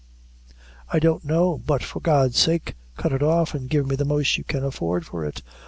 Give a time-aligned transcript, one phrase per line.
[0.91, 4.35] "I don't know; but for God's sake cut it off, and give me the most
[4.35, 5.43] you can afford for it.